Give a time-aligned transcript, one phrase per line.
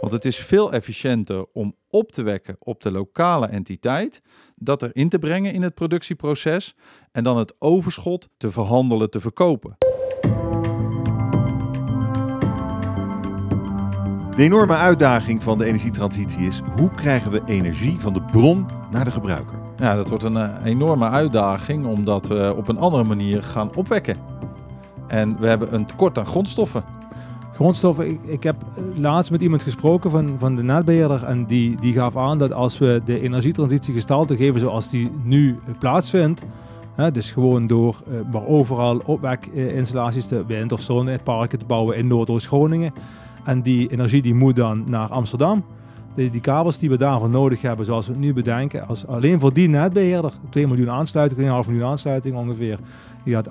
[0.00, 4.22] Want het is veel efficiënter om op te wekken op de lokale entiteit,
[4.56, 6.74] dat erin te brengen in het productieproces
[7.12, 9.76] en dan het overschot te verhandelen, te verkopen.
[14.36, 19.04] De enorme uitdaging van de energietransitie is hoe krijgen we energie van de bron naar
[19.04, 19.58] de gebruiker?
[19.76, 24.16] Ja, dat wordt een eh, enorme uitdaging omdat we op een andere manier gaan opwekken.
[25.08, 26.84] En we hebben een tekort aan grondstoffen.
[27.60, 28.56] Grondstoffen, ik, heb
[28.94, 32.78] laatst met iemand gesproken van, van de netbeheerder en die, die gaf aan dat als
[32.78, 36.42] we de energietransitie gestalte geven zoals die nu plaatsvindt,
[36.94, 42.06] hè, dus gewoon door uh, maar overal opwekinstallaties, te wind- of zonneparken te bouwen in
[42.06, 42.92] Noordoost-Groningen,
[43.44, 45.64] en die energie die moet dan naar Amsterdam.
[46.14, 49.52] Die, kabels die we daarvoor nodig hebben, zoals we het nu bedenken, als alleen voor
[49.52, 52.78] die netbeheerder, 2 miljoen aansluitingen, 1,5 miljoen aansluitingen ongeveer,
[53.24, 53.48] die had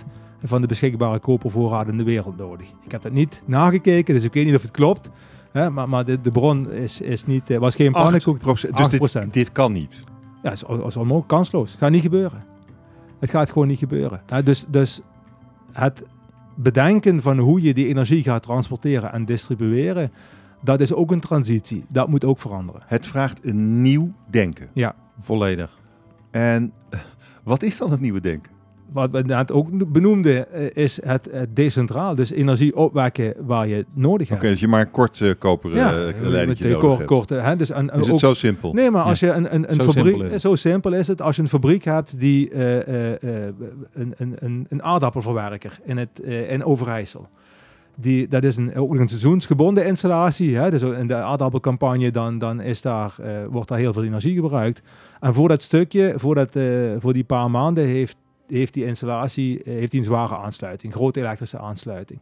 [0.00, 0.04] 8%
[0.44, 2.68] van de beschikbare kopervoorraad in de wereld nodig.
[2.84, 5.10] Ik heb dat niet nagekeken, dus ik weet niet of het klopt.
[5.52, 8.38] Hè, maar maar de, de bron is, is niet, eh, was geen pannenkoek.
[8.38, 9.98] 8%, dus dit, dit, kan niet?
[10.42, 11.70] Ja, het is, is onmogelijk, kansloos.
[11.70, 12.44] Het gaat niet gebeuren.
[13.18, 14.22] Het gaat gewoon niet gebeuren.
[14.26, 15.00] Hè, dus, dus
[15.72, 16.02] het
[16.54, 20.12] bedenken van hoe je die energie gaat transporteren en distribueren,
[20.60, 21.84] dat is ook een transitie.
[21.88, 22.82] Dat moet ook veranderen.
[22.86, 24.68] Het vraagt een nieuw denken.
[24.72, 24.94] Ja.
[25.18, 25.78] Volledig.
[26.30, 26.72] En
[27.42, 28.51] wat is dan het nieuwe denken?
[28.92, 32.14] Wat we net ook benoemden, eh, is het, het, decentraal.
[32.14, 34.40] Dus energie opwekken waar je nodig hebt.
[34.40, 37.90] Oké, dus je maar een kort uh, koperen ja, leidingje nodig kort, hè, dus een,
[37.90, 38.72] is het zo simpel?
[38.72, 40.16] Nee, maar als je een, een, een zo fabriek...
[40.16, 41.22] Simpel zo simpel is het.
[41.22, 42.76] Als je een fabriek hebt die uh,
[43.92, 47.28] een, een, een aardappelverwerker in, het, in Overijssel...
[47.94, 50.56] Die, dat is een, ook een seizoensgebonden installatie.
[50.56, 50.70] Hè?
[50.70, 53.14] Dus in de aardappelcampagne dan, dan is daar,
[53.50, 54.82] wordt daar heel veel energie gebruikt.
[55.20, 56.56] En voor dat stukje, voor, dat,
[56.98, 58.16] voor die paar maanden, heeft
[58.58, 62.20] heeft die installatie eh, heeft die een zware aansluiting, grote elektrische aansluiting.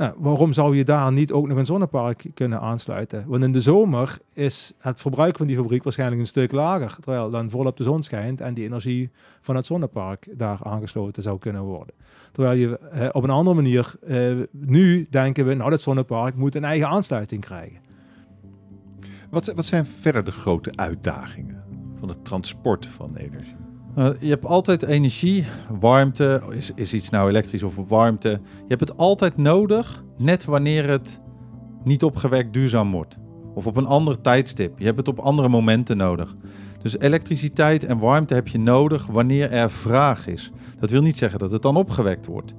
[0.00, 3.24] Nou, waarom zou je daar niet ook nog een zonnepark kunnen aansluiten?
[3.26, 7.30] Want in de zomer is het verbruik van die fabriek waarschijnlijk een stuk lager, terwijl
[7.30, 9.10] dan volop de zon schijnt en die energie
[9.40, 11.94] van het zonnepark daar aangesloten zou kunnen worden.
[12.32, 16.54] Terwijl je eh, op een andere manier, eh, nu denken we, nou dat zonnepark moet
[16.54, 17.78] een eigen aansluiting krijgen.
[19.30, 21.62] Wat, wat zijn verder de grote uitdagingen
[21.98, 23.69] van het transport van energie?
[23.98, 25.44] Uh, je hebt altijd energie,
[25.80, 28.28] warmte, is, is iets nou elektrisch of warmte.
[28.28, 31.20] Je hebt het altijd nodig, net wanneer het
[31.84, 33.16] niet opgewekt duurzaam wordt.
[33.54, 34.78] Of op een ander tijdstip.
[34.78, 36.36] Je hebt het op andere momenten nodig.
[36.82, 40.50] Dus elektriciteit en warmte heb je nodig wanneer er vraag is.
[40.78, 42.54] Dat wil niet zeggen dat het dan opgewekt wordt.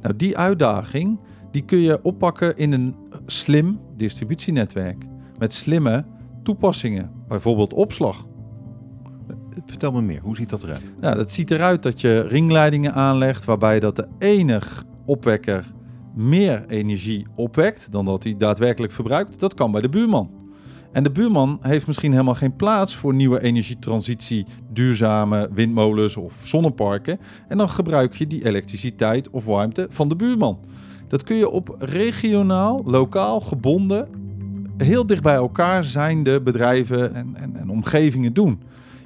[0.00, 1.20] Nou, die uitdaging
[1.50, 2.96] die kun je oppakken in een
[3.26, 5.04] slim distributienetwerk.
[5.38, 6.04] Met slimme
[6.42, 8.26] toepassingen, bijvoorbeeld opslag.
[9.66, 10.92] Vertel me meer, hoe ziet dat eruit?
[11.00, 15.72] Ja, dat ziet eruit dat je ringleidingen aanlegt waarbij dat de enig opwekker
[16.14, 19.40] meer energie opwekt dan dat hij daadwerkelijk verbruikt.
[19.40, 20.30] Dat kan bij de buurman.
[20.92, 27.20] En de buurman heeft misschien helemaal geen plaats voor nieuwe energietransitie, duurzame windmolens of zonneparken.
[27.48, 30.58] En dan gebruik je die elektriciteit of warmte van de buurman.
[31.08, 34.08] Dat kun je op regionaal, lokaal, gebonden,
[34.76, 38.62] heel dicht bij elkaar zijnde bedrijven en, en, en omgevingen doen.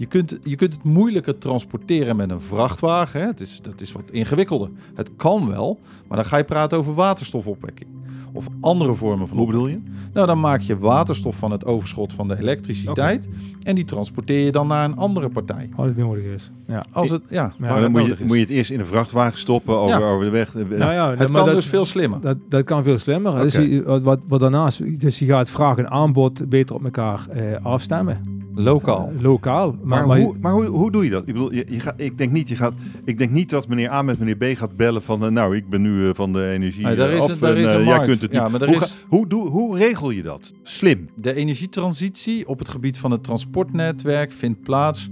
[0.00, 3.20] Je kunt, je kunt het moeilijker transporteren met een vrachtwagen.
[3.20, 3.26] Hè?
[3.26, 4.70] Het is, dat is wat ingewikkelder.
[4.94, 5.78] Het kan wel,
[6.08, 7.90] maar dan ga je praten over waterstofopwekking.
[8.32, 9.80] Of andere vormen van Hoe bedoel je?
[10.12, 13.28] Nou, dan maak je waterstof van het overschot van de elektriciteit.
[13.62, 15.68] En die transporteer je dan naar een andere partij.
[15.76, 16.50] Als het nodig is.
[16.66, 16.84] Ja.
[16.92, 19.76] Als het, ja, maar dan moet je, moet je het eerst in een vrachtwagen stoppen
[19.76, 20.54] over, over de weg.
[20.54, 22.20] Nou ja, het kan dus veel slimmer.
[22.20, 23.32] Dat, dat kan veel slimmer.
[23.32, 23.42] Okay.
[23.44, 28.29] Dus, wat, wat daarnaast, dus je gaat vraag en aanbod beter op elkaar eh, afstemmen.
[28.54, 29.10] Lokaal.
[29.14, 29.76] Uh, lokaal.
[29.82, 31.20] Maar, maar, hoe, maar hoe, hoe doe je dat?
[31.26, 32.74] Ik bedoel, je, je gaat, ik, denk niet, je gaat,
[33.04, 35.24] ik denk niet dat meneer A met meneer B gaat bellen van...
[35.24, 37.62] Uh, nou, ik ben nu uh, van de energie nee, daar is, af daar en
[37.62, 38.58] is een jij kunt het ja, niet.
[38.58, 39.04] Maar hoe, is...
[39.08, 40.52] hoe, hoe, hoe regel je dat?
[40.62, 41.08] Slim.
[41.14, 45.08] De energietransitie op het gebied van het transportnetwerk vindt plaats...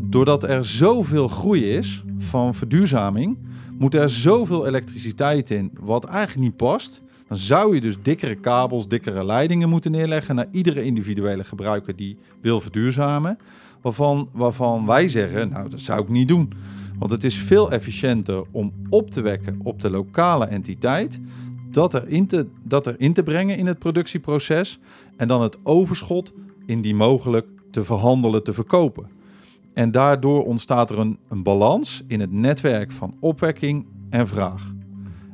[0.00, 3.38] doordat er zoveel groei is van verduurzaming...
[3.78, 7.02] moet er zoveel elektriciteit in wat eigenlijk niet past...
[7.28, 12.16] Dan zou je dus dikkere kabels, dikkere leidingen moeten neerleggen naar iedere individuele gebruiker die
[12.40, 13.38] wil verduurzamen.
[13.80, 16.52] Waarvan, waarvan wij zeggen, nou dat zou ik niet doen.
[16.98, 21.20] Want het is veel efficiënter om op te wekken op de lokale entiteit,
[21.70, 24.78] dat erin te, dat erin te brengen in het productieproces
[25.16, 26.32] en dan het overschot
[26.66, 29.06] indien mogelijk te verhandelen, te verkopen.
[29.72, 34.72] En daardoor ontstaat er een, een balans in het netwerk van opwekking en vraag.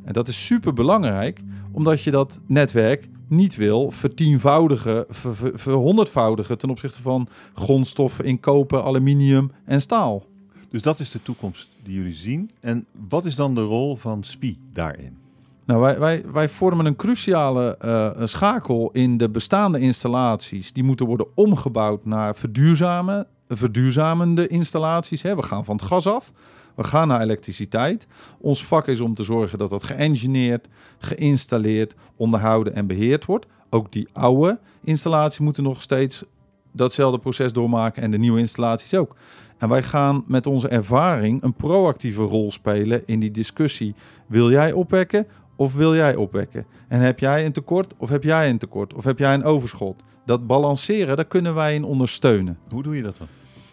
[0.05, 1.41] En dat is super belangrijk,
[1.73, 8.83] omdat je dat netwerk niet wil vertienvoudigen, ver, verhonderdvoudigen ten opzichte van grondstoffen in koper,
[8.83, 10.25] aluminium en staal.
[10.71, 12.51] Dus dat is de toekomst die jullie zien.
[12.61, 15.19] En wat is dan de rol van SPI daarin?
[15.65, 20.73] Nou, wij, wij, wij vormen een cruciale uh, schakel in de bestaande installaties.
[20.73, 25.23] Die moeten worden omgebouwd naar verduurzamen, verduurzamende installaties.
[25.23, 25.37] Hè.
[25.37, 26.33] We gaan van het gas af.
[26.81, 28.06] We gaan naar elektriciteit.
[28.38, 30.69] Ons vak is om te zorgen dat dat geëngineerd,
[30.99, 33.47] geïnstalleerd, onderhouden en beheerd wordt.
[33.71, 36.25] Ook die oude installaties moeten nog steeds
[36.73, 39.17] datzelfde proces doormaken en de nieuwe installaties ook.
[39.59, 43.94] En wij gaan met onze ervaring een proactieve rol spelen in die discussie.
[44.26, 45.26] Wil jij opwekken
[45.56, 46.67] of wil jij opwekken?
[46.88, 48.94] En heb jij een tekort of heb jij een tekort?
[48.94, 50.03] Of heb jij een overschot?
[50.25, 52.59] Dat balanceren, daar kunnen wij in ondersteunen.
[52.71, 53.26] Hoe doe je dat dan?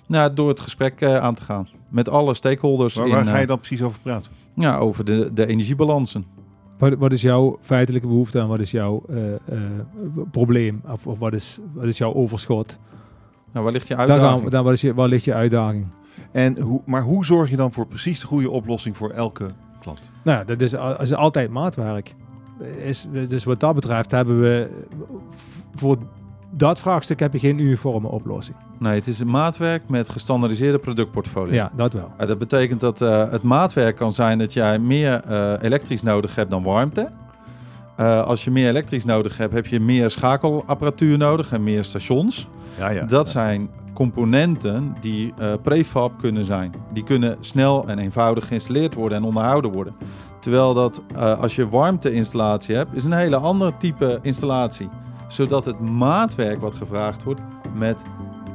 [0.07, 2.95] Nou, door het gesprek uh, aan te gaan met alle stakeholders.
[2.95, 4.31] Waar, waar ga je eh, dan precies over praten?
[4.53, 6.25] Ja, over de, de energiebalansen.
[6.77, 9.19] Wat, wat, is jouw feitelijke behoefte en wat is jouw uh,
[10.31, 10.81] probleem?
[10.91, 12.77] Of, of, wat, is, wat is jouw overschot?
[13.51, 14.41] Nou, waar ligt je uitdaging?
[14.41, 15.87] Dan, dan, waar, is je, waar ligt je uitdaging?
[16.31, 19.47] En hoe, maar hoe zorg je dan voor precies de goede oplossing voor elke
[19.79, 20.01] klant?
[20.23, 22.15] Nou, dat is, is altijd maatwerk.
[22.83, 24.69] Is, dus wat dat betreft hebben we
[25.75, 25.97] voor
[26.49, 28.57] dat vraagstuk heb je geen uniforme oplossing.
[28.77, 31.53] Nee, het is een maatwerk met gestandardiseerde productportfolio.
[31.53, 32.11] Ja, dat wel.
[32.17, 36.49] dat betekent dat uh, het maatwerk kan zijn dat jij meer uh, elektrisch nodig hebt
[36.49, 37.09] dan warmte.
[37.99, 42.47] Uh, als je meer elektrisch nodig hebt, heb je meer schakelapparatuur nodig en meer stations.
[42.77, 43.03] Ja, ja.
[43.05, 46.73] Dat zijn componenten die prefab kunnen zijn.
[46.93, 49.95] Die kunnen snel en eenvoudig geïnstalleerd worden en onderhouden worden.
[50.39, 51.01] Terwijl dat
[51.39, 54.89] als je warmteinstallatie hebt, is een hele andere type installatie
[55.27, 57.41] zodat het maatwerk wat gevraagd wordt
[57.73, 58.01] met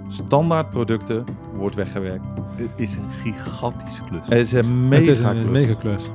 [0.09, 1.25] standaard producten
[1.55, 2.25] wordt weggewerkt.
[2.55, 4.21] Het is een gigantische klus.
[4.23, 6.11] Het is een mega, een mega klus.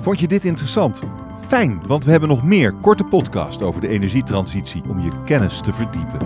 [0.00, 1.02] Vond je dit interessant?
[1.46, 5.72] Fijn, want we hebben nog meer korte podcast over de energietransitie om je kennis te
[5.72, 6.18] verdiepen.